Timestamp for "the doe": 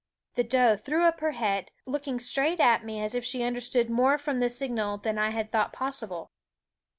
0.33-0.75